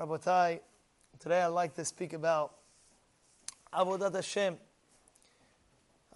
Rabotai, 0.00 0.60
today 1.18 1.42
I'd 1.42 1.48
like 1.48 1.74
to 1.74 1.84
speak 1.84 2.14
about 2.14 2.54
Avodat 3.70 4.14
Hashem. 4.14 4.56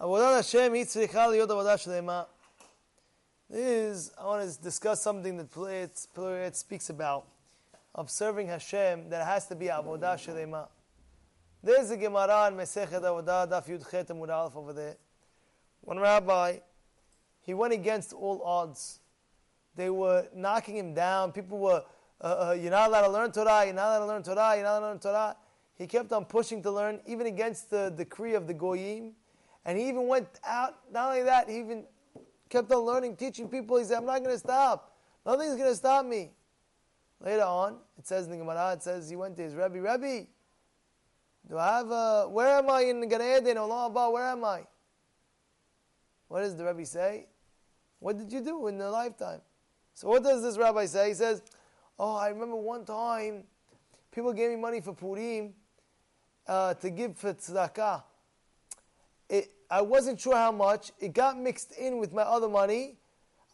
Avodat 0.01 0.37
Hashem 0.37 0.73
yitzricha 0.73 1.27
liyot 1.29 1.47
avodah 1.49 1.75
shlema. 1.77 2.25
This 3.47 3.61
is, 3.61 4.11
I 4.19 4.25
want 4.25 4.51
to 4.51 4.59
discuss 4.59 5.03
something 5.03 5.37
that 5.37 5.51
Pilaret 5.51 6.55
speaks 6.55 6.89
about, 6.89 7.27
observing 7.93 8.47
Hashem, 8.47 9.07
that 9.11 9.23
has 9.23 9.45
to 9.49 9.55
be 9.55 9.67
Avodah 9.67 10.15
Shlema. 10.15 10.67
There's 11.61 11.91
a 11.91 11.97
Gemara 11.97 12.47
in 12.47 12.55
Mesechet 12.55 13.03
Avodah, 13.03 13.47
Daf 13.47 13.67
Yud 13.67 13.87
Chet 13.91 14.07
Amud 14.07 14.55
over 14.55 14.73
there. 14.73 14.95
One 15.81 15.99
rabbi, 15.99 16.57
he 17.41 17.53
went 17.53 17.73
against 17.73 18.13
all 18.13 18.41
odds. 18.41 18.99
They 19.75 19.91
were 19.91 20.25
knocking 20.33 20.75
him 20.75 20.95
down. 20.95 21.33
People 21.33 21.59
were 21.59 21.83
uh, 22.21 22.49
uh, 22.49 22.57
you're 22.59 22.71
not 22.71 22.89
allowed 22.89 23.01
to 23.01 23.09
learn 23.09 23.31
Torah, 23.31 23.65
you're 23.65 23.73
not 23.73 23.87
allowed 23.87 23.99
to 23.99 24.05
learn 24.05 24.23
Torah, 24.23 24.55
you're 24.55 24.63
not 24.63 24.79
allowed 24.79 24.79
to 24.79 24.85
learn 24.87 24.99
Torah. 24.99 25.35
He 25.77 25.87
kept 25.87 26.11
on 26.13 26.25
pushing 26.25 26.63
to 26.63 26.71
learn, 26.71 27.01
even 27.05 27.27
against 27.27 27.69
the 27.69 27.93
decree 27.95 28.33
of 28.33 28.47
the 28.47 28.53
Goyim. 28.53 29.13
And 29.65 29.77
he 29.77 29.89
even 29.89 30.07
went 30.07 30.27
out, 30.45 30.75
not 30.91 31.09
only 31.09 31.23
that, 31.23 31.49
he 31.49 31.59
even 31.59 31.83
kept 32.49 32.71
on 32.71 32.79
learning, 32.85 33.17
teaching 33.17 33.49
people. 33.49 33.77
He 33.77 33.83
said, 33.83 33.97
I'm 33.97 34.05
not 34.05 34.19
going 34.19 34.35
to 34.35 34.39
stop. 34.39 34.95
Nothing's 35.25 35.55
going 35.55 35.69
to 35.69 35.75
stop 35.75 36.05
me. 36.05 36.31
Later 37.19 37.43
on, 37.43 37.77
it 37.97 38.05
says 38.07 38.25
in 38.25 38.31
the 38.31 38.37
Gemara, 38.37 38.73
it 38.73 38.83
says 38.83 39.09
he 39.09 39.15
went 39.15 39.35
to 39.37 39.43
his 39.43 39.55
Rebbe, 39.55 39.81
Rebbe, 39.81 40.27
do 41.49 41.57
I 41.57 41.77
have 41.77 41.91
a, 41.91 42.27
where 42.29 42.57
am 42.57 42.69
I 42.69 42.81
in 42.81 43.07
Gan 43.07 43.21
Eden, 43.21 43.57
Allah 43.57 44.11
where 44.11 44.27
am 44.27 44.43
I? 44.43 44.63
What 46.27 46.41
does 46.41 46.55
the 46.55 46.65
Rebbe 46.65 46.85
say? 46.85 47.27
What 47.99 48.17
did 48.17 48.31
you 48.31 48.41
do 48.41 48.67
in 48.67 48.77
the 48.77 48.89
lifetime? 48.89 49.41
So 49.93 50.09
what 50.09 50.23
does 50.23 50.43
this 50.43 50.57
rabbi 50.57 50.85
say? 50.85 51.09
He 51.09 51.13
says, 51.13 51.41
Oh, 51.97 52.15
I 52.15 52.29
remember 52.29 52.57
one 52.57 52.83
time 52.85 53.43
people 54.11 54.33
gave 54.33 54.49
me 54.49 54.57
money 54.57 54.81
for 54.81 54.93
Purim 54.93 55.53
uh, 56.47 56.73
to 56.75 56.89
give 56.89 57.17
for 57.17 57.33
tzedakah. 57.33 58.03
It, 59.29 59.51
I 59.69 59.81
wasn't 59.81 60.19
sure 60.19 60.35
how 60.35 60.51
much. 60.51 60.91
It 60.99 61.13
got 61.13 61.39
mixed 61.39 61.71
in 61.71 61.97
with 61.97 62.13
my 62.13 62.21
other 62.21 62.49
money. 62.49 62.97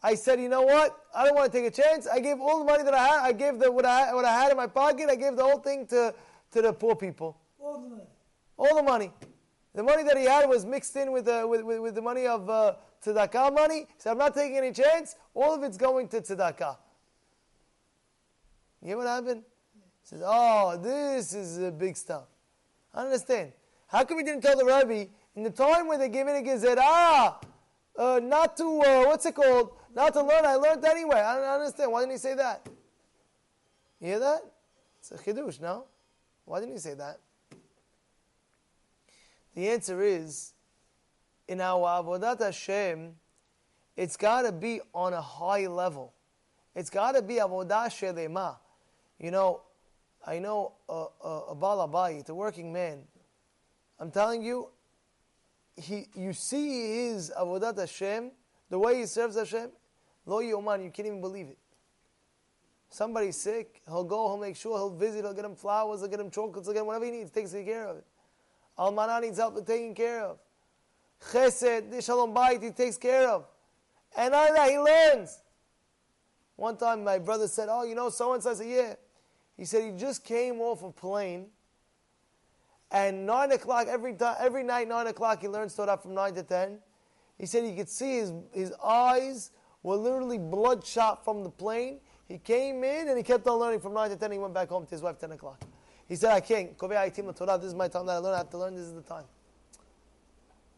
I 0.02 0.16
said, 0.16 0.40
you 0.40 0.48
know 0.48 0.62
what? 0.62 0.98
I 1.14 1.24
don't 1.24 1.36
want 1.36 1.52
to 1.52 1.58
take 1.58 1.66
a 1.66 1.82
chance. 1.82 2.08
I 2.08 2.18
gave 2.18 2.40
all 2.40 2.58
the 2.58 2.64
money 2.64 2.82
that 2.82 2.92
I 2.92 3.06
had. 3.06 3.20
I 3.20 3.32
gave 3.32 3.60
the, 3.60 3.70
what, 3.70 3.86
I, 3.86 4.12
what 4.12 4.24
I 4.24 4.32
had 4.32 4.50
in 4.50 4.56
my 4.56 4.66
pocket. 4.66 5.08
I 5.08 5.14
gave 5.14 5.36
the 5.36 5.44
whole 5.44 5.58
thing 5.58 5.86
to, 5.86 6.12
to 6.50 6.62
the 6.62 6.72
poor 6.72 6.96
people. 6.96 7.38
All 7.60 7.80
the 7.80 7.88
money. 7.88 8.02
All 8.56 8.76
the 8.76 8.82
money. 8.82 9.12
The 9.74 9.82
money 9.82 10.02
that 10.02 10.18
he 10.18 10.24
had 10.24 10.48
was 10.48 10.66
mixed 10.66 10.96
in 10.96 11.12
with 11.12 11.26
the, 11.26 11.46
with, 11.46 11.62
with, 11.62 11.78
with 11.78 11.94
the 11.94 12.02
money 12.02 12.26
of 12.26 12.50
uh, 12.50 12.74
tzedakah 13.04 13.54
money. 13.54 13.86
So 13.98 14.10
I'm 14.10 14.18
not 14.18 14.34
taking 14.34 14.58
any 14.58 14.72
chance. 14.72 15.14
All 15.34 15.54
of 15.54 15.62
it's 15.62 15.76
going 15.76 16.08
to 16.08 16.20
tzedakah. 16.20 16.76
You 18.82 18.88
hear 18.88 18.96
what 18.96 19.06
happened? 19.06 19.42
He 19.74 20.08
says, 20.08 20.22
oh, 20.24 20.76
this 20.76 21.32
is 21.32 21.58
a 21.58 21.70
big 21.70 21.96
stuff. 21.96 22.24
I 22.92 23.04
understand. 23.04 23.52
How 23.86 24.04
come 24.04 24.18
he 24.18 24.24
didn't 24.24 24.42
tell 24.42 24.56
the 24.58 24.64
Rabbi 24.64 25.06
in 25.36 25.44
the 25.44 25.50
time 25.50 25.86
when 25.86 26.00
they 26.00 26.08
gave 26.08 26.26
me 26.26 26.32
a 26.32 26.42
gezerah, 26.42 27.36
uh, 27.96 28.20
not 28.22 28.56
to, 28.56 28.64
uh, 28.64 29.04
what's 29.04 29.24
it 29.24 29.34
called? 29.34 29.70
Not 29.94 30.12
to 30.14 30.22
learn, 30.22 30.44
I 30.44 30.56
learned 30.56 30.84
anyway. 30.84 31.20
I 31.20 31.36
don't 31.36 31.60
understand. 31.60 31.92
Why 31.92 32.00
didn't 32.00 32.12
he 32.12 32.18
say 32.18 32.34
that? 32.34 32.66
You 34.00 34.08
hear 34.08 34.18
that? 34.18 34.40
It's 34.98 35.12
a 35.12 35.16
chidush, 35.16 35.60
no? 35.60 35.84
Why 36.44 36.60
didn't 36.60 36.74
he 36.74 36.80
say 36.80 36.94
that? 36.94 37.20
The 39.54 39.68
answer 39.68 40.02
is, 40.02 40.54
in 41.46 41.60
our 41.60 42.02
avodat 42.02 42.40
Hashem, 42.40 43.12
it's 43.96 44.16
got 44.16 44.42
to 44.42 44.52
be 44.52 44.80
on 44.94 45.12
a 45.12 45.20
high 45.20 45.66
level. 45.66 46.14
It's 46.74 46.88
got 46.90 47.12
to 47.12 47.22
be 47.22 47.34
avodah 47.34 47.86
shelema. 47.86 48.56
You 49.22 49.30
know, 49.30 49.60
I 50.26 50.40
know 50.40 50.72
a, 50.88 51.06
a, 51.24 51.28
a 51.50 51.56
balabayit, 51.56 52.28
a 52.28 52.34
working 52.34 52.72
man. 52.72 52.98
I'm 54.00 54.10
telling 54.10 54.42
you, 54.42 54.68
he, 55.76 56.06
you 56.14 56.32
see 56.32 57.06
his 57.06 57.32
avodat 57.38 57.78
Hashem, 57.78 58.32
the 58.68 58.78
way 58.78 58.98
he 58.98 59.06
serves 59.06 59.36
Hashem, 59.36 59.70
lo 60.26 60.40
yoman, 60.40 60.82
you 60.82 60.90
can't 60.90 61.06
even 61.06 61.20
believe 61.20 61.46
it. 61.46 61.58
Somebody's 62.90 63.40
sick, 63.40 63.80
he'll 63.86 64.04
go, 64.04 64.28
he'll 64.28 64.38
make 64.38 64.56
sure, 64.56 64.76
he'll 64.76 64.90
visit, 64.90 65.22
he'll 65.22 65.32
get 65.32 65.44
him 65.44 65.54
flowers, 65.54 66.00
he'll 66.00 66.08
get 66.08 66.20
him 66.20 66.30
chocolates, 66.30 66.66
he'll 66.66 66.74
get 66.74 66.80
him 66.80 66.86
whatever 66.88 67.04
he 67.04 67.12
needs, 67.12 67.30
takes 67.30 67.52
care 67.52 67.86
of 67.86 67.98
it. 67.98 68.04
Almanah 68.76 69.20
needs 69.20 69.38
help 69.38 69.64
taking 69.64 69.94
care 69.94 70.24
of. 70.24 70.38
Chesed, 71.30 72.04
shalom 72.04 72.34
bayit, 72.34 72.62
he 72.62 72.70
takes 72.70 72.98
care 72.98 73.28
of. 73.28 73.46
And 74.16 74.34
all 74.34 74.52
that, 74.52 74.68
he 74.68 74.78
learns. 74.78 75.40
One 76.56 76.76
time 76.76 77.04
my 77.04 77.18
brother 77.18 77.48
said, 77.48 77.68
oh, 77.70 77.84
you 77.84 77.94
know, 77.94 78.10
so-and-so, 78.10 78.50
I 78.50 78.54
said, 78.54 78.68
yeah. 78.68 78.94
He 79.62 79.66
said 79.66 79.84
he 79.84 79.92
just 79.92 80.24
came 80.24 80.60
off 80.60 80.82
a 80.82 80.90
plane, 80.90 81.46
and 82.90 83.24
nine 83.24 83.52
o'clock 83.52 83.86
every 83.86 84.16
every 84.40 84.64
night, 84.64 84.88
nine 84.88 85.06
o'clock, 85.06 85.40
he 85.40 85.46
learns 85.46 85.76
Torah 85.76 85.96
from 85.96 86.14
nine 86.14 86.34
to 86.34 86.42
ten. 86.42 86.80
He 87.38 87.46
said 87.46 87.62
he 87.62 87.76
could 87.76 87.88
see 87.88 88.16
his 88.16 88.32
his 88.50 88.72
eyes 88.82 89.52
were 89.84 89.94
literally 89.94 90.38
bloodshot 90.38 91.24
from 91.24 91.44
the 91.44 91.48
plane. 91.48 92.00
He 92.26 92.38
came 92.38 92.82
in 92.82 93.06
and 93.06 93.16
he 93.16 93.22
kept 93.22 93.46
on 93.46 93.60
learning 93.60 93.78
from 93.78 93.94
nine 93.94 94.10
to 94.10 94.16
ten. 94.16 94.32
He 94.32 94.38
went 94.38 94.52
back 94.52 94.68
home 94.68 94.84
to 94.84 94.90
his 94.90 95.00
wife 95.00 95.20
ten 95.20 95.30
o'clock. 95.30 95.62
He 96.08 96.16
said, 96.16 96.32
"I 96.32 96.40
can't. 96.40 96.76
Torah. 96.76 97.56
This 97.56 97.68
is 97.68 97.74
my 97.76 97.86
time 97.86 98.06
that 98.06 98.14
I 98.14 98.18
learn. 98.18 98.34
I 98.34 98.38
have 98.38 98.50
to 98.50 98.58
learn. 98.58 98.74
This 98.74 98.86
is 98.86 98.94
the 98.94 99.02
time." 99.02 99.26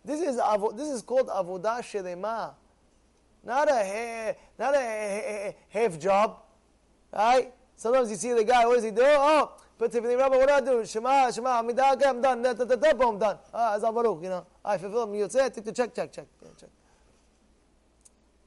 This 0.05 0.21
is 0.21 0.37
this 0.77 0.89
is 0.91 1.01
called 1.01 1.29
avodah 1.29 1.81
shelema, 1.81 2.53
not 3.45 3.67
a 3.67 4.37
not 4.59 4.75
a 4.75 5.57
half 5.71 5.99
job, 5.99 6.43
right? 7.15 7.51
Sometimes 7.77 8.11
you 8.11 8.17
see 8.17 8.33
the 8.33 8.45
guy, 8.45 8.67
what 8.67 8.77
does 8.77 8.85
he 8.85 8.91
do? 8.91 9.03
Oh, 9.05 9.53
but 9.77 9.95
if 9.95 10.03
the 10.03 10.17
rabbi, 10.17 10.37
what 10.37 10.49
do 10.49 10.55
I 10.55 10.61
do? 10.61 10.87
Shema, 10.87 11.31
Shema, 11.31 11.63
Amidah, 11.63 11.95
okay, 11.95 12.07
I'm 12.07 12.21
done. 12.21 12.47
I'm 12.47 13.19
done. 13.19 13.39
Ah, 13.53 13.77
Azal 13.77 13.93
Baruch, 13.93 14.23
you 14.23 14.29
know. 14.29 14.47
I 14.65 14.79
fulfill. 14.79 15.15
You 15.15 15.29
say, 15.29 15.51
take 15.51 15.65
the 15.65 15.73
check, 15.73 15.95
check, 15.95 16.13
check, 16.13 16.27
yeah, 16.43 16.49
check. 16.59 16.71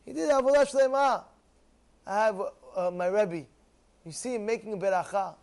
He 0.06 0.14
did 0.14 0.30
Avodah 0.30 0.66
Shlema. 0.66 1.26
I 2.06 2.26
have 2.26 2.42
uh, 2.76 2.92
my 2.92 3.08
Rebbe. 3.08 3.46
You 4.06 4.12
see 4.14 4.36
him 4.36 4.46
making 4.46 4.72
a 4.72 4.78
beracha. 4.78 5.36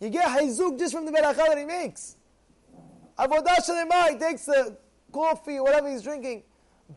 You 0.00 0.08
get 0.08 0.26
hayzuk 0.28 0.78
just 0.78 0.94
from 0.94 1.04
the 1.04 1.12
beracha 1.12 1.46
that 1.46 1.58
he 1.58 1.66
makes. 1.66 2.16
Avodah 3.18 3.58
Shlema, 3.68 4.08
he 4.08 4.18
takes 4.18 4.46
the 4.46 4.78
coffee, 5.12 5.60
whatever 5.60 5.90
he's 5.90 6.02
drinking. 6.02 6.42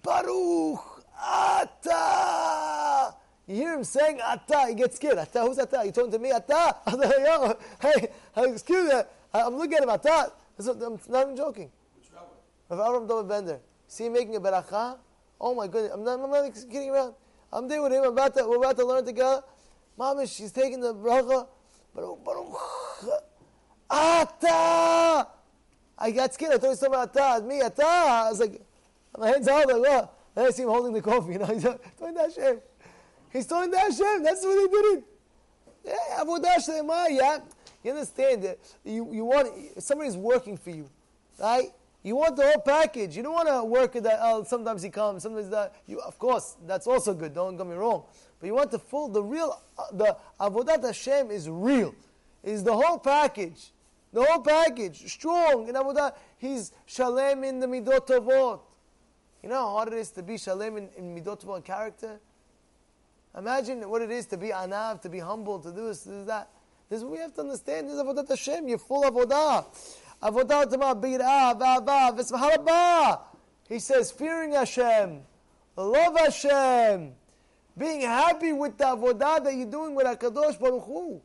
Baruch 0.01 1.03
Ata. 1.21 3.13
You 3.47 3.55
hear 3.55 3.73
him 3.73 3.83
saying 3.83 4.19
Ata, 4.23 4.67
he 4.69 4.75
gets 4.75 4.95
scared. 4.95 5.17
Ata, 5.17 5.41
who's 5.41 5.59
Ata? 5.59 5.83
You 5.85 5.91
talking 5.91 6.11
to 6.11 6.19
me? 6.19 6.31
Ata? 6.31 6.75
I'm 6.85 6.99
like, 6.99 7.11
Yo, 7.19 7.57
hey, 7.81 8.07
excuse 8.53 8.91
me. 8.91 9.01
I'm 9.33 9.55
looking 9.55 9.73
at 9.73 9.83
him. 9.83 9.89
Ata. 9.89 10.31
I'm 10.59 10.99
not 11.09 11.23
even 11.23 11.35
joking. 11.35 11.71
Of 12.69 12.79
Avram 12.79 13.07
David 13.07 13.27
Bender. 13.27 13.59
See 13.87 14.05
him 14.05 14.13
making 14.13 14.35
a 14.35 14.39
beracha? 14.39 14.97
Oh 15.39 15.53
my 15.53 15.67
goodness. 15.67 15.91
I'm 15.93 16.03
not, 16.03 16.19
I'm 16.19 16.29
not 16.29 16.53
kidding 16.53 16.89
around. 16.89 17.15
I'm 17.51 17.67
there 17.67 17.81
with 17.81 17.91
him. 17.91 18.03
I'm 18.03 18.13
about 18.13 18.33
to, 18.37 18.47
we're 18.47 18.57
about 18.57 18.77
to 18.77 18.85
learn 18.85 19.03
together. 19.03 19.41
Mama, 19.97 20.25
she's 20.25 20.51
taking 20.51 20.79
the 20.79 20.93
bracha. 20.93 21.47
Baruch, 21.93 22.23
Baruch. 22.23 23.23
Ata! 23.89 25.27
I 25.97 26.11
got 26.11 26.33
scared. 26.33 26.53
I 26.53 26.55
thought 26.55 26.63
he 26.63 26.69
was 26.69 26.83
about 26.83 27.17
Ata. 27.17 27.43
Me, 27.43 27.61
Ata. 27.61 27.83
I 27.83 28.29
was 28.29 28.39
like, 28.39 28.61
my 29.17 29.27
hands 29.27 29.47
out. 29.49 29.67
Like, 29.67 29.77
what? 29.77 30.17
Then 30.33 30.45
I 30.45 30.49
see 30.51 30.63
him 30.63 30.69
holding 30.69 30.93
the 30.93 31.01
coffee. 31.01 31.33
You 31.33 31.39
know, 31.39 31.45
he's 31.47 31.63
doing 31.63 32.13
that 32.13 32.31
shit. 32.33 32.70
He's 33.31 33.45
telling 33.45 33.71
the 33.71 33.79
Hashem. 33.79 34.23
That's 34.23 34.43
what 34.43 34.55
they 34.55 34.67
did 34.67 34.97
it. 34.97 35.03
Yeah, 35.85 36.23
Avodah 36.23 36.57
Shlema, 36.57 37.07
yeah. 37.09 37.39
You 37.83 37.91
understand 37.91 38.43
that 38.43 38.59
you, 38.83 39.11
you 39.11 39.25
want 39.25 39.49
somebody's 39.79 40.17
working 40.17 40.57
for 40.57 40.69
you, 40.69 40.89
right? 41.39 41.69
You 42.03 42.15
want 42.15 42.35
the 42.35 42.43
whole 42.43 42.61
package. 42.61 43.15
You 43.15 43.23
don't 43.23 43.33
want 43.33 43.47
to 43.47 43.63
work 43.63 43.95
at 43.95 44.03
that. 44.03 44.19
Oh, 44.21 44.43
sometimes 44.43 44.81
he 44.81 44.89
comes, 44.89 45.23
sometimes 45.23 45.49
that. 45.49 45.75
You, 45.87 45.99
of 45.99 46.17
course, 46.19 46.57
that's 46.65 46.87
also 46.87 47.13
good. 47.13 47.33
Don't 47.33 47.57
get 47.57 47.65
me 47.65 47.75
wrong. 47.75 48.03
But 48.39 48.47
you 48.47 48.55
want 48.55 48.71
the 48.71 48.79
full, 48.79 49.07
the 49.07 49.23
real, 49.23 49.61
uh, 49.77 49.83
the 49.93 50.17
avodat 50.39 50.83
Hashem 50.83 51.31
is 51.31 51.49
real. 51.49 51.93
Is 52.43 52.63
the 52.63 52.73
whole 52.73 52.97
package, 52.97 53.71
the 54.11 54.23
whole 54.23 54.41
package, 54.41 55.11
strong 55.11 55.67
in 55.67 55.75
avodah. 55.75 56.13
He's 56.37 56.71
shalem 56.87 57.43
in 57.43 57.59
the 57.59 57.67
midot. 57.67 58.09
You 58.09 59.49
know 59.49 59.55
how 59.55 59.69
hard 59.69 59.89
it 59.89 59.99
is 59.99 60.09
to 60.11 60.23
be 60.23 60.37
shalem 60.37 60.77
in, 60.77 60.89
in 60.97 61.15
midot 61.15 61.63
character. 61.63 62.19
Imagine 63.37 63.89
what 63.89 64.01
it 64.01 64.11
is 64.11 64.25
to 64.27 64.37
be 64.37 64.49
anav, 64.49 65.01
to 65.01 65.09
be 65.09 65.19
humble, 65.19 65.59
to 65.59 65.71
do 65.71 65.87
this, 65.87 66.03
to 66.03 66.09
do 66.09 66.25
that. 66.25 66.49
This 66.89 66.97
is 66.97 67.03
what 67.05 67.13
we 67.13 67.19
have 67.19 67.33
to 67.35 67.41
understand. 67.41 67.87
This 67.87 67.95
is 67.95 68.01
avodat 68.01 68.27
Hashem. 68.27 68.67
You're 68.67 68.77
full 68.77 69.05
of 69.05 69.13
avodah. 69.13 69.65
Avodah 70.21 70.69
tama 70.69 70.95
bir'ah, 70.95 71.57
v'ava, 71.57 72.17
v'smahalabah. 72.17 73.21
He 73.69 73.79
says, 73.79 74.11
fearing 74.11 74.51
Hashem, 74.51 75.21
love 75.77 76.17
Hashem, 76.17 77.13
being 77.77 78.01
happy 78.01 78.51
with 78.51 78.77
the 78.77 78.83
avodah 78.83 79.43
that 79.45 79.55
you're 79.55 79.71
doing 79.71 79.95
with 79.95 80.05
HaKadosh 80.05 80.59
Baruch 80.59 80.83
Hu. 80.83 81.21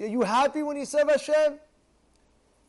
Are 0.00 0.06
you 0.06 0.22
happy 0.22 0.64
when 0.64 0.76
you 0.76 0.84
serve 0.84 1.08
Hashem? 1.08 1.60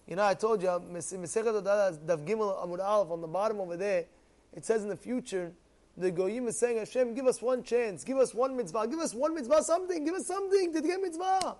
You 0.08 0.16
know, 0.16 0.26
I 0.26 0.36
told 0.36 0.62
you, 0.62 0.68
Masechet 0.68 1.64
Daf 1.64 2.26
Gimel 2.26 2.64
Amud 2.64 2.80
Aleph 2.84 3.12
on 3.12 3.22
the 3.22 3.28
bottom 3.28 3.60
over 3.60 3.78
there, 3.78 4.06
it 4.54 4.66
says 4.66 4.84
in 4.84 4.90
the 4.90 4.96
future, 4.96 5.54
the 5.98 6.10
Goyim 6.12 6.48
is 6.48 6.58
saying, 6.58 6.78
Hashem, 6.78 7.14
give 7.14 7.28
us 7.28 7.42
one 7.42 7.64
chance, 7.64 8.04
give 8.04 8.18
us 8.18 8.34
one 8.34 8.56
mitzvah, 8.56 8.88
give 8.88 9.00
us 9.00 9.14
one 9.14 9.36
mitzvah, 9.36 9.62
something, 9.64 10.06
give 10.06 10.16
us 10.16 10.26
something 10.26 10.74
to 10.74 10.82
get 10.82 11.02
mitzvah. 11.02 11.58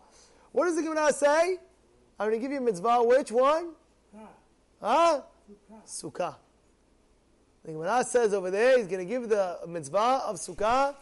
What 0.52 0.66
does 0.66 0.76
the 0.76 0.84
Gemara 0.84 1.12
say? 1.14 1.58
I'm 2.20 2.30
going 2.30 2.40
to 2.40 2.40
give 2.40 2.52
you 2.52 2.60
a 2.60 2.62
mitzvah. 2.62 3.04
Which 3.04 3.32
one? 3.32 3.72
Huh? 4.82 5.22
Sukkah. 5.86 6.36
The 7.64 7.74
Gemara 7.74 8.04
says 8.04 8.34
over 8.34 8.50
there, 8.50 8.78
he's 8.78 8.88
going 8.88 9.06
to 9.06 9.10
give 9.10 9.30
the 9.30 9.60
mitzvah 9.68 10.24
of 10.26 10.38
Sukkah. 10.38 10.96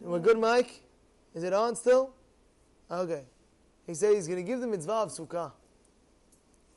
We're 0.00 0.18
good, 0.18 0.38
Mike? 0.38 0.82
Is 1.34 1.44
it 1.44 1.52
on 1.52 1.76
still? 1.76 2.14
Okay. 2.90 3.24
He 3.86 3.94
says 3.94 4.14
he's 4.14 4.26
going 4.26 4.44
to 4.44 4.46
give 4.46 4.60
the 4.60 4.66
mitzvah 4.66 4.92
of 4.92 5.10
Sukkah. 5.10 5.52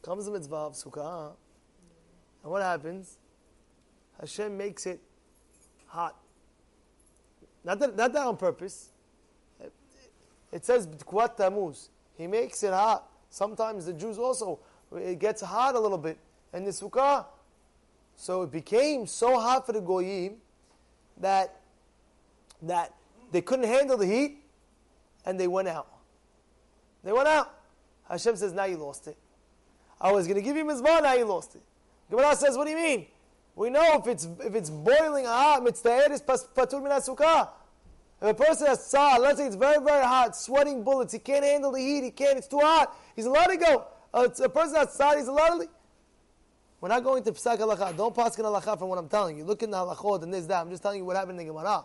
Comes 0.02 0.26
the 0.26 0.32
mitzvah 0.32 0.56
of 0.56 0.74
Sukkah. 0.74 1.34
And 2.46 2.52
what 2.52 2.62
happens? 2.62 3.18
Hashem 4.20 4.56
makes 4.56 4.86
it 4.86 5.02
hot. 5.88 6.16
Not 7.64 7.80
that, 7.80 7.96
not 7.96 8.14
that 8.14 8.28
on 8.28 8.38
purpose. 8.38 8.92
It 10.52 10.64
says 10.64 10.86
B'tkufat 10.86 11.38
Tammuz. 11.38 11.90
He 12.16 12.28
makes 12.28 12.62
it 12.62 12.72
hot. 12.72 13.10
Sometimes 13.32 13.88
the 13.88 13.94
Jews 13.94 14.20
also, 14.20 14.60
it 14.96 15.18
gets 15.18 15.42
hot 15.42 15.74
a 15.74 15.80
little 15.80 15.98
bit. 15.98 16.20
And 16.54 16.68
the 16.68 16.70
Sukkah, 16.70 17.26
so 18.16 18.44
it 18.44 18.52
became 18.52 19.08
so 19.08 19.40
hot 19.40 19.66
for 19.66 19.74
the 19.74 19.82
Goyim 19.82 20.36
that, 21.18 21.62
that 22.62 22.94
they 23.32 23.42
couldn't 23.42 23.66
handle 23.66 23.98
the 23.98 24.06
heat 24.06 24.38
and 25.26 25.40
they 25.40 25.48
went 25.48 25.68
out. 25.68 25.88
They 27.04 27.12
went 27.12 27.28
out. 27.28 27.56
Hashem 28.08 28.36
says, 28.36 28.54
now 28.54 28.66
you 28.66 28.78
lost 28.78 29.08
it. 29.08 29.18
I 30.00 30.12
was 30.12 30.28
going 30.28 30.36
to 30.36 30.44
give 30.44 30.56
you 30.56 30.64
mitzvah, 30.64 31.02
now 31.02 31.16
you 31.16 31.26
lost 31.26 31.56
it. 31.56 31.64
Gemara 32.10 32.36
says, 32.36 32.58
what 32.58 32.66
do 32.66 32.72
you 32.72 32.78
mean? 32.78 33.08
We 33.56 33.70
know 33.70 34.00
if 34.00 34.08
it's 34.08 34.28
if 34.44 34.54
it's 34.54 34.70
boiling 34.70 35.26
hot, 35.26 35.64
mitzvah 35.64 36.12
is 36.12 36.22
patur 36.22 36.84
min 36.84 36.92
sukkah. 36.92 37.50
If 38.22 38.30
a 38.30 38.34
person 38.34 38.68
has 38.68 38.80
tzah, 38.80 39.20
let's 39.20 39.40
say 39.40 39.48
it's 39.48 39.56
very, 39.56 39.84
very 39.84 40.06
hot, 40.06 40.36
sweating 40.36 40.84
bullets, 40.84 41.14
he 41.14 41.20
can't 41.20 41.44
handle 41.44 41.72
the 41.72 41.80
heat, 41.80 42.04
he 42.04 42.12
can't, 42.12 42.38
it's 42.38 42.48
too 42.48 42.60
hot, 42.60 42.96
he's 43.16 43.26
allowed 43.26 43.48
to 43.48 43.58
go. 43.58 43.86
Uh, 44.14 44.30
a 44.44 44.50
person 44.50 44.76
has 44.76 44.98
tzah, 44.98 45.18
he's 45.18 45.28
allowed 45.28 45.50
to 45.50 45.56
leave. 45.58 45.70
We're 46.82 46.90
not 46.90 47.04
going 47.04 47.24
to 47.24 47.32
psak 47.32 47.58
halacha. 47.58 47.98
Don't 47.98 48.16
pass 48.16 48.38
in 48.38 48.46
halacha 48.46 48.78
from 48.78 48.90
what 48.90 49.00
I'm 49.00 49.10
telling 49.10 49.38
you. 49.38 49.44
Look 49.44 49.64
in 49.64 49.72
the 49.72 49.78
halachot 49.78 50.24
and 50.24 50.34
this, 50.34 50.46
that. 50.46 50.62
I'm 50.62 50.70
just 50.70 50.84
telling 50.84 51.00
you 51.00 51.06
what 51.06 51.16
happened 51.16 51.40
in 51.40 51.48
the 51.48 51.54
Gemara. 51.54 51.84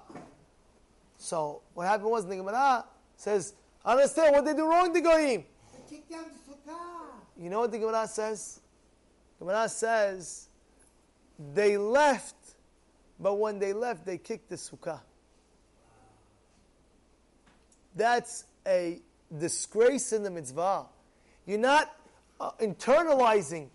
So, 1.17 1.63
what 1.75 1.87
happened 1.87 2.11
was 2.11 2.27
the 2.27 2.37
Gemara 2.37 2.85
says, 3.17 3.55
understand 3.85 4.35
what 4.35 4.45
they 4.45 4.55
do 4.55 4.69
wrong 4.69 4.93
to 4.93 5.01
Goyim. 5.01 5.45
You 7.39 7.51
know 7.51 7.61
what 7.61 7.73
the 7.73 7.79
Gemara 7.79 8.07
says? 8.07 8.61
Gemara 9.41 9.69
says, 9.69 10.49
they 11.55 11.79
left, 11.79 12.37
but 13.19 13.35
when 13.39 13.59
they 13.59 13.73
left, 13.73 14.05
they 14.05 14.19
kicked 14.19 14.51
the 14.51 14.57
sukkah. 14.57 15.01
That's 17.97 18.45
a 18.67 19.01
disgrace 19.37 20.13
in 20.13 20.23
the 20.23 20.31
mitzvah. 20.31 20.87
You're 21.47 21.59
not 21.59 21.91
uh, 22.39 22.51
internalizing. 22.61 23.69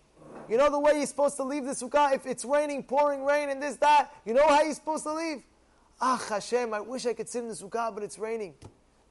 You 0.48 0.58
know 0.58 0.70
the 0.70 0.80
way 0.80 0.94
you're 0.98 1.08
supposed 1.08 1.38
to 1.38 1.44
leave 1.44 1.66
the 1.66 1.72
sukkah? 1.72 2.14
If 2.14 2.28
it's 2.28 2.46
raining, 2.46 2.84
pouring 2.84 3.26
rain, 3.26 3.50
and 3.50 3.62
this, 3.62 3.78
that, 3.78 4.12
you 4.24 4.36
know 4.36 4.48
how 4.48 4.62
you're 4.62 4.76
supposed 4.76 5.04
to 5.06 5.14
leave? 5.14 5.42
Ah, 6.00 6.24
Hashem, 6.30 6.74
I 6.74 6.82
wish 6.82 7.08
I 7.08 7.14
could 7.14 7.28
sit 7.28 7.42
in 7.42 7.50
the 7.50 7.56
sukkah, 7.56 7.92
but 7.94 8.04
it's 8.04 8.20
raining. 8.20 8.54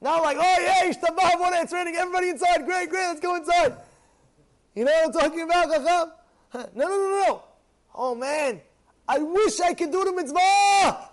Now, 0.01 0.21
like, 0.21 0.37
oh 0.39 0.57
yeah, 0.61 0.89
it's 0.89 1.73
raining, 1.73 1.95
everybody 1.95 2.29
inside, 2.29 2.65
great, 2.65 2.89
great, 2.89 3.07
let's 3.07 3.19
go 3.19 3.35
inside. 3.35 3.75
You 4.73 4.85
know 4.85 4.91
what 4.91 5.05
I'm 5.07 5.21
talking 5.21 5.41
about, 5.41 5.71
Chacham? 5.71 6.11
No, 6.53 6.69
no, 6.75 6.87
no, 6.87 7.23
no. 7.27 7.43
Oh 7.93 8.15
man, 8.15 8.61
I 9.07 9.19
wish 9.19 9.59
I 9.59 9.73
could 9.73 9.91
do 9.91 10.03
the 10.03 10.13
mitzvah. 10.13 11.09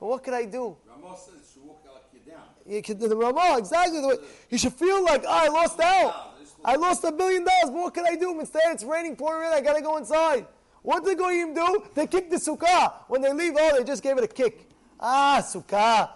But 0.00 0.06
what 0.06 0.24
could 0.24 0.34
I 0.34 0.44
do? 0.44 0.76
Ramah 0.88 1.16
says 1.16 1.50
she 1.52 1.60
walked 1.60 1.86
like 1.86 2.02
you're 2.12 2.34
down. 2.34 2.82
can 2.82 2.98
do 2.98 3.08
the 3.08 3.16
Ramah, 3.16 3.56
exactly. 3.58 4.00
The 4.00 4.08
way, 4.08 4.16
you 4.50 4.58
should 4.58 4.72
feel 4.72 5.04
like, 5.04 5.24
oh, 5.26 5.30
I 5.30 5.48
lost 5.48 5.80
out. 5.80 6.34
I 6.64 6.76
lost 6.76 7.04
a 7.04 7.12
billion 7.12 7.44
dollars, 7.44 7.66
but 7.66 7.74
what 7.74 7.94
can 7.94 8.06
I 8.06 8.16
do? 8.16 8.38
Instead, 8.38 8.62
it's 8.66 8.84
raining, 8.84 9.16
pouring 9.16 9.42
rain, 9.42 9.52
I 9.52 9.60
gotta 9.60 9.82
go 9.82 9.96
inside. 9.96 10.46
What 10.82 11.04
did 11.04 11.18
the 11.18 11.22
Goyim 11.22 11.54
do? 11.54 11.84
They 11.94 12.06
kicked 12.06 12.30
the 12.30 12.36
sukkah. 12.36 12.92
When 13.08 13.22
they 13.22 13.32
leave, 13.32 13.54
oh, 13.58 13.78
they 13.78 13.84
just 13.84 14.02
gave 14.02 14.18
it 14.18 14.24
a 14.24 14.28
kick. 14.28 14.68
Ah, 14.98 15.40
sukkah. 15.44 16.10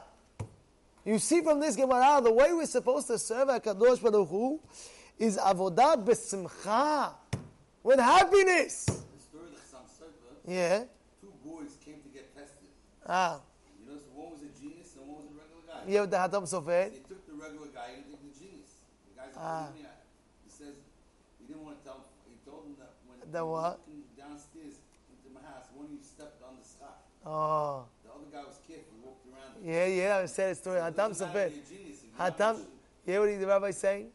You 1.04 1.20
see 1.20 1.40
from 1.40 1.60
this 1.60 1.76
Gemara, 1.76 2.20
the 2.20 2.32
way 2.32 2.52
we're 2.52 2.66
supposed 2.66 3.06
to 3.06 3.18
serve 3.18 3.48
HaKadosh 3.48 4.02
Baruch 4.02 4.28
Hu 4.28 4.60
is 5.18 5.36
avodah 5.36 6.04
besimcha, 6.04 7.14
with 7.86 8.00
happiness. 8.00 8.90
Yeah. 10.46 10.84
Two 11.20 11.32
boys 11.44 11.74
came 11.84 11.98
to 12.02 12.10
get 12.14 12.34
tested. 12.34 12.66
Ah. 13.06 13.38
You 13.82 13.90
know, 13.90 13.98
so 13.98 14.10
one 14.14 14.30
was 14.30 14.42
a 14.42 14.50
genius 14.60 14.94
and 14.98 15.06
one 15.06 15.22
was 15.22 15.30
a 15.30 15.34
regular 15.34 15.62
guy. 15.66 15.82
Yeah, 15.86 16.06
the 16.06 16.18
Hatam 16.18 16.46
Sofer. 16.46 16.90
They 16.90 17.02
took 17.02 17.22
the 17.26 17.34
regular 17.34 17.66
guy 17.74 17.98
and 17.98 18.06
took 18.06 18.22
the 18.22 18.30
genius. 18.34 18.82
The 19.10 19.22
guy's 19.22 19.34
Ah. 19.38 19.66
ah. 19.66 19.74
He 19.74 20.50
says 20.50 20.74
he 21.38 21.46
didn't 21.50 21.62
want 21.66 21.78
to 21.78 21.82
tell. 21.86 22.06
He 22.30 22.38
told 22.46 22.66
him 22.66 22.74
that 22.78 22.94
when 23.06 23.18
The 23.26 23.42
he 23.42 23.50
what? 23.50 23.74
downstairs 24.18 24.78
into 25.10 25.28
my 25.34 25.42
house, 25.46 25.66
one 25.74 25.86
of 25.86 25.92
you 25.94 26.02
stepped 26.02 26.42
on 26.46 26.58
the 26.58 26.66
schach. 26.66 26.98
Oh. 27.26 27.86
The 28.06 28.10
other 28.14 28.30
guy 28.30 28.42
was 28.46 28.58
careful. 28.66 28.94
He 28.94 29.02
walked 29.02 29.26
around. 29.30 29.62
Yeah, 29.66 29.86
yeah, 29.86 30.22
I 30.22 30.26
said 30.26 30.50
a 30.50 30.54
story. 30.54 30.78
So 30.78 30.86
Hatam 30.90 31.10
Sofer. 31.14 31.50
you're 31.50 31.58
a 31.58 31.70
genius. 31.70 32.02
If 32.02 32.10
you're 32.14 32.18
not, 32.22 32.38
Hatam, 32.38 32.54
you 33.06 33.10
hear 33.14 33.20
what 33.22 33.34
the 33.34 33.46
rabbi 33.46 33.74
is 33.74 33.78
saying? 33.78 34.10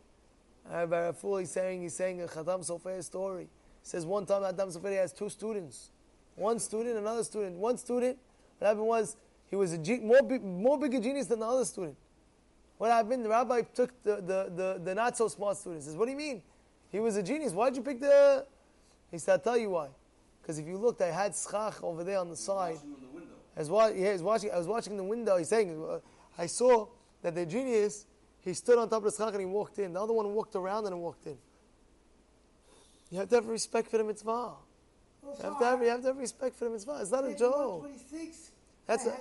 Rabbi 0.63 0.95
Raful, 1.11 1.39
he's 1.43 1.51
saying, 1.51 1.81
he's 1.83 1.95
saying 1.95 2.21
a 2.23 2.27
Hatam 2.27 2.63
Sofer 2.63 3.03
story. 3.03 3.47
He 3.81 3.87
says 3.89 4.05
one 4.05 4.25
time 4.25 4.43
Hatam 4.43 4.75
Sofer 4.75 4.95
has 4.97 5.11
two 5.11 5.29
students. 5.29 5.91
One 6.35 6.59
student, 6.59 6.97
another 6.97 7.23
student. 7.23 7.57
One 7.57 7.77
student, 7.77 8.17
what 8.59 8.67
happened 8.67 8.87
was, 8.87 9.17
he 9.49 9.55
was 9.55 9.73
a 9.73 9.77
ge- 9.77 10.01
more, 10.01 10.21
big, 10.21 10.43
more 10.43 10.79
big 10.79 10.93
a 10.93 10.99
genius 10.99 11.27
than 11.27 11.39
the 11.39 11.45
other 11.47 11.65
student. 11.65 11.95
What 12.77 12.89
happened? 12.91 13.25
The 13.25 13.29
rabbi 13.29 13.61
took 13.61 13.91
the, 14.03 14.15
the, 14.15 14.51
the, 14.55 14.81
the 14.83 14.95
not 14.95 15.17
so 15.17 15.27
smart 15.27 15.57
student. 15.57 15.83
He 15.83 15.87
says, 15.87 15.97
what 15.97 16.05
do 16.05 16.11
you 16.11 16.17
mean? 16.17 16.41
He 16.91 16.99
was 16.99 17.15
a 17.15 17.23
genius. 17.23 17.53
Why'd 17.53 17.75
you 17.75 17.81
pick 17.81 17.99
the... 17.99 18.45
He 19.11 19.17
said, 19.17 19.33
I'll 19.33 19.39
tell 19.39 19.57
you 19.57 19.71
why. 19.71 19.89
Because 20.41 20.57
if 20.57 20.65
you 20.65 20.77
looked, 20.77 21.01
I 21.01 21.11
had 21.11 21.35
schach 21.35 21.83
over 21.83 22.03
there 22.03 22.19
on 22.19 22.29
the 22.29 22.35
side. 22.35 22.77
the. 22.77 23.21
I 23.55 23.59
was, 23.59 23.69
wa- 23.69 23.91
yeah, 23.93 24.09
I 24.09 24.13
was 24.13 24.23
watching. 24.23 24.51
I 24.51 24.57
was 24.57 24.67
watching 24.67 24.97
the 24.97 25.03
window. 25.03 25.37
He's 25.37 25.49
saying, 25.49 25.83
uh, 25.87 25.99
I 26.37 26.45
saw 26.45 26.87
that 27.21 27.35
the 27.35 27.45
genius. 27.45 28.05
He 28.39 28.53
stood 28.53 28.79
on 28.79 28.89
top 28.89 29.05
of 29.05 29.11
the 29.11 29.23
schach 29.23 29.33
and 29.33 29.41
he 29.41 29.45
walked 29.45 29.77
in. 29.77 29.93
The 29.93 30.01
other 30.01 30.13
one 30.13 30.33
walked 30.33 30.55
around 30.55 30.87
and 30.87 30.99
walked 30.99 31.27
in. 31.27 31.37
You 33.11 33.19
have 33.19 33.29
to 33.29 33.35
have 33.35 33.47
respect 33.47 33.91
for 33.91 33.97
the 33.97 34.03
mitzvah. 34.03 34.53
You 35.23 35.29
have 35.43 35.59
to 35.59 35.65
have, 35.65 35.81
you 35.81 35.89
have 35.89 36.01
to 36.01 36.07
have 36.07 36.17
respect 36.17 36.55
for 36.55 36.65
the 36.65 36.71
mitzvah. 36.71 36.99
It's 37.01 37.11
not 37.11 37.25
a 37.25 37.35
joke. 37.35 37.89
That's 38.87 39.05
a, 39.05 39.15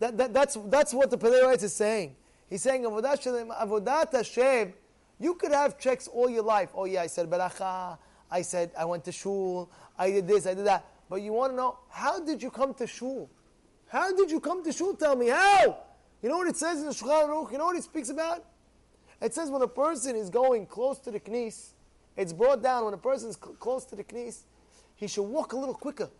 that, 0.00 0.16
that, 0.18 0.34
that's 0.34 0.58
that's 0.66 0.92
what 0.92 1.10
the 1.10 1.18
Peleirites 1.18 1.62
is 1.62 1.74
saying. 1.74 2.16
He's 2.48 2.62
saying 2.62 2.82
avodat 2.82 4.12
Hashem. 4.12 4.72
You 5.18 5.34
could 5.34 5.52
have 5.52 5.78
checks 5.78 6.08
all 6.08 6.28
your 6.28 6.42
life. 6.42 6.70
Oh 6.74 6.84
yeah, 6.84 7.02
I 7.02 7.06
said 7.06 7.30
beracha. 7.30 7.98
I 8.30 8.42
said 8.42 8.72
I 8.78 8.84
went 8.84 9.04
to 9.04 9.12
shul. 9.12 9.70
I 9.98 10.10
did 10.10 10.26
this. 10.26 10.46
I 10.46 10.54
did 10.54 10.66
that. 10.66 10.84
But 11.08 11.22
you 11.22 11.32
want 11.32 11.52
to 11.52 11.56
know 11.56 11.78
how 11.88 12.20
did 12.20 12.42
you 12.42 12.50
come 12.50 12.74
to 12.74 12.86
shul? 12.86 13.30
How 13.88 14.14
did 14.14 14.30
you 14.30 14.40
come 14.40 14.64
to 14.64 14.72
shul? 14.72 14.94
Tell 14.94 15.14
me 15.14 15.28
how. 15.28 15.78
You 16.22 16.28
know 16.28 16.38
what 16.38 16.48
it 16.48 16.56
says 16.56 16.80
in 16.80 16.86
the 16.86 16.92
Shulchan 16.92 17.28
Aruch? 17.28 17.52
You 17.52 17.58
know 17.58 17.66
what 17.66 17.76
it 17.76 17.84
speaks 17.84 18.08
about? 18.08 18.44
It 19.20 19.32
says 19.32 19.50
when 19.50 19.62
a 19.62 19.68
person 19.68 20.16
is 20.16 20.28
going 20.28 20.66
close 20.66 20.98
to 21.00 21.10
the 21.10 21.20
knees, 21.28 21.74
it's 22.16 22.32
brought 22.32 22.62
down 22.62 22.84
when 22.84 22.94
a 22.94 22.98
person 22.98 23.30
is 23.30 23.38
cl- 23.42 23.54
close 23.54 23.84
to 23.86 23.96
the 23.96 24.04
knees, 24.12 24.44
he 24.94 25.06
should 25.06 25.24
walk 25.24 25.52
a 25.52 25.56
little 25.56 25.74
quicker. 25.74 26.10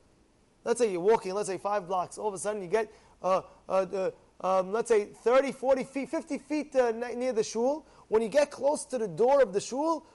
Let's 0.65 0.81
say 0.81 0.91
you're 0.91 1.01
walking, 1.01 1.33
let's 1.35 1.49
say 1.49 1.59
five 1.59 1.87
blocks. 1.87 2.19
All 2.19 2.29
of 2.29 2.35
a 2.35 2.39
sudden 2.39 2.61
you 2.61 2.69
get, 2.69 2.93
uh, 3.23 3.43
uh, 3.69 4.11
um, 4.41 4.73
let's 4.73 4.89
say 4.89 5.07
30, 5.07 5.53
40 5.53 5.85
feet, 5.85 6.09
50 6.11 6.39
feet 6.39 6.77
uh, 6.77 6.91
near 6.91 7.33
the 7.33 7.45
shul. 7.45 7.87
When 8.09 8.23
you 8.23 8.29
get 8.29 8.51
close 8.51 8.85
to 8.87 8.99
the 8.99 9.09
door 9.09 9.43
of 9.43 9.53
the 9.53 9.61
shul, 9.61 10.07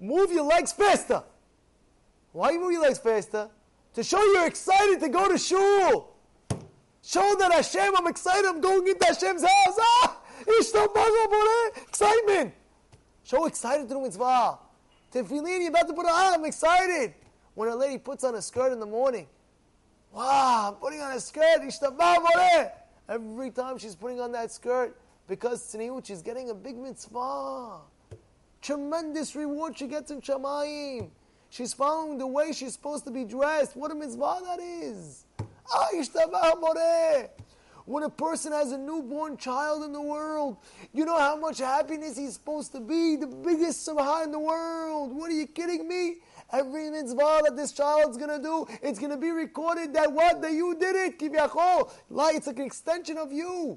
move 0.00 0.32
your 0.32 0.44
legs 0.44 0.72
faster. 0.72 1.22
Why 2.32 2.50
you 2.52 2.60
move 2.60 2.72
your 2.72 2.82
legs 2.82 2.98
faster? 2.98 3.50
To 3.94 4.02
show 4.04 4.22
you're 4.32 4.46
excited 4.46 5.00
to 5.00 5.08
go 5.08 5.28
to 5.28 5.36
shul. 5.36 6.14
Show 7.02 7.34
that 7.38 7.52
Hashem, 7.52 7.96
I'm 7.96 8.06
excited, 8.06 8.46
I'm 8.46 8.60
going 8.60 8.86
into 8.86 9.04
Hashem's 9.04 9.42
house. 9.42 9.78
Ah! 9.80 10.20
Excitement. 11.88 12.54
Show 13.24 13.46
excited 13.46 13.88
to 13.88 13.94
do 13.94 14.02
mitzvah. 14.02 14.58
Tefillin, 15.12 15.60
you're 15.60 15.70
about 15.70 15.88
to 15.88 15.94
put 15.94 16.06
on, 16.06 16.34
I'm 16.34 16.44
excited. 16.44 17.14
When 17.54 17.68
a 17.68 17.74
lady 17.74 17.98
puts 17.98 18.22
on 18.22 18.36
a 18.36 18.42
skirt 18.42 18.72
in 18.72 18.78
the 18.78 18.86
morning, 18.86 19.26
wow, 20.12 20.68
I'm 20.68 20.74
putting 20.74 21.00
on 21.00 21.12
a 21.12 21.20
skirt. 21.20 21.60
Every 23.08 23.50
time 23.50 23.78
she's 23.78 23.96
putting 23.96 24.20
on 24.20 24.30
that 24.32 24.52
skirt, 24.52 24.96
because 25.26 25.62
tzniut, 25.62 26.06
she's 26.06 26.22
getting 26.22 26.50
a 26.50 26.54
big 26.54 26.76
mitzvah. 26.76 27.78
Tremendous 28.62 29.34
reward 29.34 29.76
she 29.76 29.88
gets 29.88 30.10
in 30.12 30.20
Shamayim. 30.20 31.10
She's 31.48 31.72
following 31.72 32.18
the 32.18 32.26
way 32.26 32.52
she's 32.52 32.74
supposed 32.74 33.04
to 33.06 33.10
be 33.10 33.24
dressed. 33.24 33.76
What 33.76 33.90
a 33.90 33.94
mitzvah 33.96 34.38
that 34.44 34.60
is. 34.60 35.24
Ah, 35.72 35.88
ishtabah, 35.94 36.60
boreh. 36.60 37.28
When 37.90 38.04
a 38.04 38.08
person 38.08 38.52
has 38.52 38.70
a 38.70 38.78
newborn 38.78 39.36
child 39.36 39.82
in 39.82 39.92
the 39.92 40.00
world, 40.00 40.58
you 40.92 41.04
know 41.04 41.18
how 41.18 41.34
much 41.34 41.58
happiness 41.58 42.16
he's 42.16 42.34
supposed 42.34 42.70
to 42.70 42.80
be, 42.80 43.16
the 43.16 43.26
biggest 43.26 43.84
simcha 43.84 44.20
in 44.22 44.30
the 44.30 44.38
world. 44.38 45.12
What 45.12 45.28
are 45.32 45.34
you 45.34 45.48
kidding 45.48 45.88
me? 45.88 46.18
Every 46.52 46.88
mitzvah 46.88 47.40
that 47.46 47.56
this 47.56 47.72
child's 47.72 48.16
gonna 48.16 48.40
do, 48.40 48.68
it's 48.80 49.00
gonna 49.00 49.16
be 49.16 49.32
recorded 49.32 49.92
that 49.94 50.12
what? 50.12 50.40
That 50.40 50.52
you 50.52 50.76
did 50.78 50.94
it. 50.94 51.20
Like 52.10 52.36
it's 52.36 52.46
like 52.46 52.60
an 52.60 52.64
extension 52.64 53.18
of 53.18 53.32
you. 53.32 53.76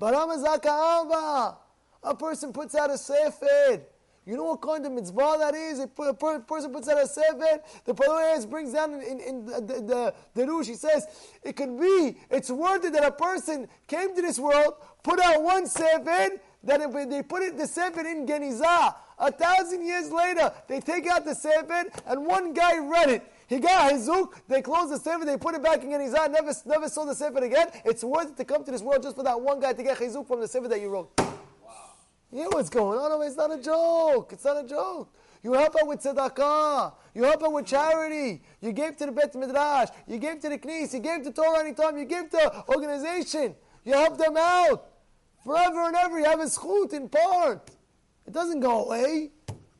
Baramazaka 0.00 1.56
A 2.02 2.14
person 2.14 2.54
puts 2.54 2.74
out 2.74 2.90
a 2.90 2.96
sefer. 2.96 3.82
You 4.26 4.36
know 4.36 4.44
what 4.44 4.60
kind 4.60 4.84
of 4.84 4.92
mitzvah 4.92 5.36
that 5.38 5.54
is? 5.54 5.78
A 5.80 5.86
person 5.86 6.70
puts 6.72 6.88
out 6.88 7.02
a 7.02 7.06
sefer. 7.06 7.60
The 7.84 7.94
Paloyas 7.94 8.48
brings 8.48 8.72
down 8.72 8.94
in, 8.94 9.02
in, 9.02 9.20
in 9.20 9.46
the, 9.46 9.60
the, 9.60 10.14
the 10.34 10.46
Rush, 10.46 10.66
he 10.66 10.74
says, 10.74 11.06
it 11.42 11.56
could 11.56 11.80
be, 11.80 12.16
it's 12.30 12.50
worth 12.50 12.84
it 12.84 12.92
that 12.92 13.04
a 13.04 13.12
person 13.12 13.66
came 13.86 14.14
to 14.14 14.22
this 14.22 14.38
world, 14.38 14.74
put 15.02 15.20
out 15.20 15.42
one 15.42 15.66
sefer, 15.66 16.38
that 16.64 16.80
if 16.82 17.08
they 17.08 17.22
put 17.22 17.42
it 17.42 17.56
the 17.56 17.66
sefer 17.66 18.06
in 18.06 18.26
Genizah, 18.26 18.94
a 19.18 19.32
thousand 19.32 19.84
years 19.84 20.10
later, 20.10 20.52
they 20.68 20.80
take 20.80 21.06
out 21.06 21.24
the 21.24 21.34
sefer, 21.34 21.84
and 22.06 22.26
one 22.26 22.52
guy 22.52 22.78
read 22.78 23.10
it. 23.10 23.32
He 23.48 23.58
got 23.58 23.92
Hizuk, 23.92 24.34
they 24.48 24.62
closed 24.62 24.92
the 24.92 24.98
sefer, 24.98 25.24
they 25.24 25.38
put 25.38 25.54
it 25.54 25.62
back 25.62 25.82
in 25.82 25.90
Genizah, 25.90 26.30
never, 26.30 26.52
never 26.66 26.88
saw 26.88 27.04
the 27.04 27.14
sefer 27.14 27.42
again. 27.42 27.68
It's 27.84 28.04
worth 28.04 28.30
it 28.30 28.36
to 28.36 28.44
come 28.44 28.64
to 28.64 28.70
this 28.70 28.82
world 28.82 29.02
just 29.02 29.16
for 29.16 29.22
that 29.24 29.40
one 29.40 29.60
guy 29.60 29.72
to 29.72 29.82
get 29.82 29.98
Hizuk 29.98 30.26
from 30.26 30.40
the 30.40 30.48
sefer 30.48 30.68
that 30.68 30.80
you 30.80 30.90
wrote. 30.90 31.10
You 32.32 32.44
know 32.44 32.50
what's 32.52 32.70
going 32.70 32.98
on? 32.98 33.26
It's 33.26 33.36
not 33.36 33.52
a 33.52 33.60
joke. 33.60 34.32
It's 34.32 34.44
not 34.44 34.64
a 34.64 34.68
joke. 34.68 35.12
You 35.42 35.52
help 35.54 35.74
out 35.80 35.88
with 35.88 36.00
tzedakah. 36.00 36.92
You 37.14 37.24
help 37.24 37.42
out 37.42 37.52
with 37.52 37.66
charity. 37.66 38.42
You 38.60 38.72
gave 38.72 38.96
to 38.98 39.06
the 39.06 39.12
Bet 39.12 39.34
Midrash. 39.34 39.88
You 40.06 40.18
gave 40.18 40.38
to 40.40 40.48
the 40.48 40.58
Knis. 40.58 40.92
You 40.94 41.00
gave 41.00 41.22
to 41.24 41.32
Torah 41.32 41.60
anytime. 41.60 41.98
You 41.98 42.04
gave 42.04 42.30
to 42.30 42.64
organization. 42.68 43.56
You 43.84 43.94
help 43.94 44.16
them 44.16 44.36
out. 44.38 44.86
Forever 45.44 45.86
and 45.86 45.96
ever, 45.96 46.18
you 46.18 46.26
have 46.26 46.40
a 46.40 46.44
schut 46.44 46.92
in 46.92 47.08
part. 47.08 47.70
It 48.26 48.32
doesn't 48.32 48.60
go 48.60 48.84
away. 48.84 49.30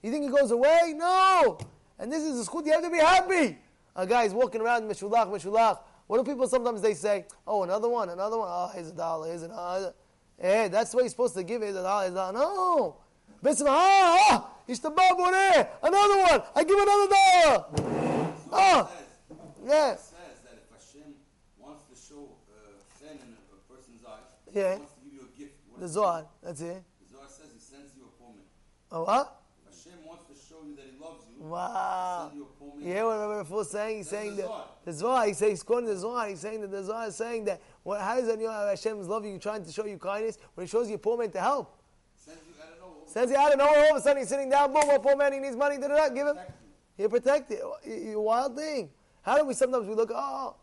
You 0.02 0.10
think 0.10 0.24
it 0.24 0.32
goes 0.34 0.50
away? 0.50 0.94
No. 0.96 1.58
And 1.98 2.10
this 2.10 2.24
is 2.24 2.40
a 2.40 2.50
schut. 2.50 2.66
You 2.66 2.72
have 2.72 2.82
to 2.82 2.90
be 2.90 2.98
happy. 2.98 3.58
A 3.94 4.06
guy 4.06 4.24
is 4.24 4.32
walking 4.32 4.60
around, 4.60 4.90
meshulach, 4.90 5.28
meshulach. 5.28 5.80
What 6.06 6.24
do 6.24 6.24
people 6.32 6.48
sometimes 6.48 6.80
they 6.80 6.94
say? 6.94 7.26
Oh, 7.46 7.62
another 7.62 7.88
one, 7.88 8.08
another 8.08 8.38
one. 8.38 8.48
Oh, 8.50 8.70
here's 8.74 8.88
a 8.88 8.92
dollar, 8.92 9.28
here's 9.28 9.42
a 9.42 9.94
dollar. 10.40 10.52
Eh, 10.54 10.68
that's 10.68 10.94
what 10.94 11.00
you're 11.02 11.10
supposed 11.10 11.34
to 11.34 11.42
give. 11.42 11.62
Here's 11.62 11.76
a 11.76 11.82
dollar, 11.82 12.02
here's 12.02 12.12
a 12.12 12.16
dollar. 12.16 12.32
No. 12.32 12.96
Bismillah, 13.42 13.72
ah, 13.74 14.50
Boreh, 14.68 15.68
another 15.82 16.18
one. 16.22 16.42
I 16.54 16.64
give 16.64 16.78
another 16.78 17.08
dollar. 17.08 17.64
Oh, 18.52 18.90
yeah. 19.64 19.92
It 19.92 19.98
says 20.00 20.40
that 20.44 20.58
if 20.60 20.92
Hashem 20.92 21.14
wants 21.58 21.84
to 21.84 21.94
show 21.96 22.28
sin 22.98 23.16
in 23.16 23.32
a, 23.32 23.40
a 23.54 23.74
person's 23.74 24.04
eyes, 24.04 24.18
Yeah. 24.52 24.74
he 24.74 24.78
wants 24.80 24.92
to 24.94 25.00
give 25.04 25.12
you 25.14 25.20
a 25.22 25.38
gift. 25.38 25.54
The 25.78 25.88
Zohar, 25.88 26.26
that's 26.42 26.60
it. 26.60 26.64
it? 26.66 26.82
The 27.08 27.16
Zohar 27.16 27.28
says 27.28 27.46
he 27.54 27.60
sends 27.60 27.96
you 27.96 28.02
a 28.04 28.22
poem. 28.22 28.36
Oh, 28.92 29.04
what? 29.04 29.40
If 29.70 29.72
Hashem 29.84 30.04
wants 30.04 30.26
to 30.28 30.34
show 30.50 30.66
you 30.66 30.74
that 30.74 30.84
he 30.92 30.98
loves 31.00 31.24
you, 31.38 31.44
Wow. 31.46 32.30
you. 32.34 32.46
Yeah, 32.80 33.04
what 33.04 33.18
Rabbi 33.18 33.48
Full 33.48 33.64
saying, 33.64 33.98
he's 33.98 34.10
That's 34.10 34.22
saying 34.22 34.36
the 34.36 34.42
that 34.42 34.84
the 34.84 34.92
Zohar, 34.92 35.26
he 35.26 35.32
says, 35.34 35.50
he's 35.50 35.62
quoting 35.62 35.86
the 35.86 35.96
Zohar, 35.96 36.28
he's 36.28 36.40
saying 36.40 36.60
that 36.62 36.70
the 36.70 36.82
Zohar 36.82 37.06
is 37.06 37.16
saying 37.16 37.44
that, 37.44 37.60
what, 37.82 38.00
how 38.00 38.16
does 38.16 38.26
that 38.26 38.38
know 38.38 38.50
Hashem's 38.50 39.06
loving 39.06 39.32
you, 39.32 39.38
trying 39.38 39.64
to 39.64 39.70
show 39.72 39.84
you 39.86 39.96
kindness, 39.98 40.38
when 40.54 40.66
he 40.66 40.70
shows 40.70 40.88
you 40.88 40.96
a 40.96 40.98
poor 40.98 41.16
man 41.18 41.30
to 41.30 41.40
help? 41.40 41.76
Sends 42.16 42.40
you, 42.46 42.54
out 42.62 42.68
don't 42.70 42.80
know, 42.80 42.96
Says 43.06 43.30
he, 43.30 43.36
I 43.36 43.48
don't 43.50 43.60
all 43.60 43.90
of 43.90 43.96
a 43.96 44.00
sudden 44.00 44.18
he's 44.18 44.28
sitting 44.28 44.50
down, 44.50 44.72
boom, 44.72 44.82
a 44.90 44.98
poor 44.98 45.16
man, 45.16 45.32
he 45.32 45.38
needs 45.38 45.56
money, 45.56 45.78
da, 45.78 45.88
da, 45.88 45.96
da, 46.08 46.08
give 46.14 46.26
him. 46.26 46.36
He'll 46.96 47.08
protect 47.08 47.50
it. 47.50 47.60
Y- 47.86 48.10
y- 48.12 48.16
Wild 48.16 48.56
thing. 48.56 48.90
How 49.22 49.38
do 49.38 49.44
we 49.44 49.54
sometimes 49.54 49.86
we 49.86 49.94
look? 49.94 50.10
Oh, 50.14 50.56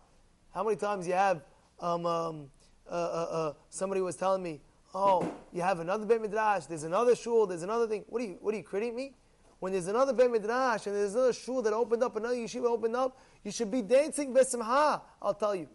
how 0.54 0.64
many 0.64 0.76
times 0.76 1.08
you 1.08 1.14
have? 1.14 1.42
Um, 1.80 2.06
um, 2.06 2.50
uh, 2.90 2.94
uh, 2.94 3.28
uh, 3.32 3.54
somebody 3.70 4.02
was 4.02 4.16
telling 4.16 4.42
me, 4.44 4.62
oh, 4.94 5.32
you 5.52 5.62
have 5.62 5.80
another 5.80 6.06
bet 6.06 6.22
midrash. 6.22 6.66
There's 6.66 6.84
another 6.84 7.16
shul. 7.16 7.46
There's 7.48 7.64
another 7.64 7.88
thing. 7.88 8.04
What 8.08 8.22
are 8.22 8.26
you? 8.26 8.38
What 8.42 8.54
are 8.54 8.58
you 8.58 8.64
crediting 8.64 8.96
me? 8.96 9.14
When 9.60 9.72
there's 9.72 9.88
another 9.88 10.14
bet 10.14 10.30
midrash 10.30 10.86
and 10.86 10.96
there's 10.96 11.16
another 11.16 11.34
shul 11.34 11.62
that 11.64 11.74
opened 11.74 12.04
up, 12.04 12.16
another 12.16 12.36
yeshiva 12.36 12.66
opened 12.66 12.96
up, 12.96 13.18
you 13.44 13.52
should 13.52 13.72
be 13.72 13.82
dancing 13.82 14.34
besimha. 14.34 15.02
I'll 15.22 15.34
tell 15.34 15.56
you. 15.56 15.68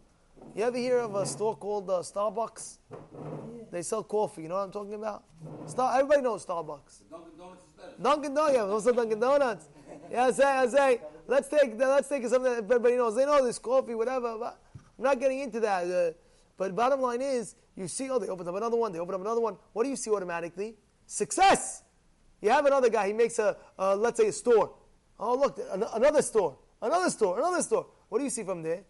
You 0.55 0.65
ever 0.65 0.77
hear 0.77 0.99
of 0.99 1.15
a 1.15 1.25
store 1.25 1.57
called 1.57 1.89
uh, 1.89 2.01
Starbucks? 2.01 2.79
They 3.71 3.83
sell 3.83 4.03
coffee. 4.05 4.43
You 4.43 4.49
know 4.49 4.57
what 4.57 4.65
I'm 4.65 4.73
talking 4.73 4.95
about? 4.95 5.25
Star- 5.67 5.95
everybody 5.95 6.23
knows 6.23 6.45
Starbucks. 6.45 7.03
Dunkin' 7.11 7.39
Donuts 7.39 7.65
is 7.65 7.73
better. 7.77 8.03
Dunkin' 8.03 8.35
Donuts, 8.35 8.55
yeah, 8.55 8.65
also 8.65 8.93
Dunkin' 8.93 9.21
Donuts. 9.21 9.69
Yeah, 10.11 10.25
I 10.25 10.31
say, 10.33 10.45
I 10.45 10.67
say, 10.67 11.01
let's 11.27 11.49
take, 11.49 11.79
let's 11.79 12.09
take 12.09 12.23
something 12.27 12.53
that 12.53 12.65
everybody 12.65 12.97
knows. 12.97 13.17
They 13.17 13.25
know 13.25 13.45
this 13.45 13.59
coffee, 13.59 13.95
whatever. 13.95 14.37
But 14.39 14.61
I'm 14.99 15.05
not 15.05 15.21
getting 15.21 15.41
into 15.41 15.61
that. 15.61 15.91
Uh, 15.91 16.13
but 16.57 16.75
bottom 16.77 17.01
line 17.01 17.23
is, 17.23 17.55
you 17.77 17.89
see, 17.89 18.11
oh, 18.11 18.19
they 18.19 18.29
opened 18.29 18.49
up 18.49 18.55
another 18.57 18.77
one. 18.77 18.93
They 18.93 18.99
opened 18.99 19.15
up 19.15 19.21
another 19.23 19.41
one. 19.41 19.57
What 19.73 19.85
do 19.85 19.91
you 19.91 19.97
see 19.97 20.11
automatically? 20.11 20.75
Success. 21.07 21.83
You 22.43 22.51
have 22.51 22.67
another 22.67 22.91
guy. 22.91 23.07
He 23.07 23.13
makes 23.15 23.39
a, 23.39 23.57
uh, 23.79 23.97
let's 23.97 24.19
say, 24.19 24.27
a 24.27 24.33
store. 24.33 24.75
Oh, 25.19 25.37
look, 25.37 25.59
an- 25.71 25.85
another 25.95 26.21
store, 26.21 26.59
another 26.83 27.09
store, 27.09 27.39
another 27.39 27.63
store. 27.63 27.87
What 28.09 28.19
do 28.19 28.25
you 28.25 28.31
see 28.31 28.43
from 28.43 28.63
there? 28.63 28.83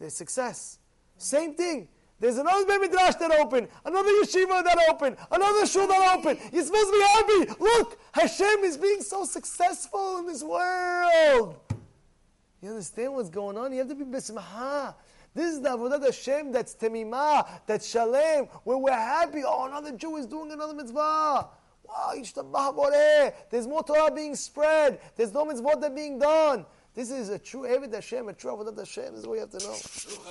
There's 0.00 0.14
success. 0.14 0.78
Same 1.18 1.54
thing. 1.54 1.88
There's 2.20 2.38
another 2.38 2.66
baby 2.66 2.88
midrash 2.88 3.14
that 3.16 3.30
opened, 3.30 3.68
another 3.84 4.08
yeshiva 4.08 4.64
that 4.64 4.86
opened, 4.90 5.16
another 5.30 5.66
shul 5.66 5.86
that 5.86 6.16
opened. 6.18 6.40
You're 6.52 6.64
supposed 6.64 6.86
to 6.86 6.92
be 6.92 7.46
happy. 7.46 7.60
Look, 7.60 8.00
Hashem 8.12 8.64
is 8.64 8.76
being 8.76 9.02
so 9.02 9.24
successful 9.24 10.18
in 10.18 10.26
this 10.26 10.42
world. 10.42 11.60
You 12.60 12.70
understand 12.70 13.14
what's 13.14 13.28
going 13.28 13.56
on? 13.56 13.72
You 13.72 13.78
have 13.78 13.88
to 13.88 13.94
be 13.94 14.04
bismah. 14.04 14.94
This 15.32 15.54
is 15.54 15.60
the 15.60 15.68
avodah 15.68 16.04
Hashem 16.04 16.50
that's 16.50 16.74
temimah, 16.74 17.46
that's 17.66 17.88
shalem, 17.88 18.46
where 18.64 18.78
we're 18.78 18.90
happy. 18.90 19.42
Oh, 19.46 19.66
another 19.66 19.92
Jew 19.92 20.16
is 20.16 20.26
doing 20.26 20.50
another 20.50 20.74
mitzvah. 20.74 21.46
Wow. 21.88 22.12
There's 23.50 23.66
more 23.66 23.82
Torah 23.82 24.12
being 24.14 24.34
spread. 24.34 25.00
There's 25.16 25.32
no 25.32 25.44
mitzvot 25.46 25.80
that 25.80 25.94
being 25.94 26.18
done. 26.18 26.66
This 26.94 27.10
is 27.10 27.28
a 27.28 27.38
true 27.38 27.62
Eved 27.62 27.94
Hashem, 27.94 28.28
a 28.28 28.32
true 28.32 28.50
avodah 28.50 28.76
Hashem. 28.76 29.12
This 29.12 29.20
is 29.20 29.26
what 29.26 29.34
you 29.34 29.40
have 29.40 29.50
to 29.50 29.58
know. 29.58 29.76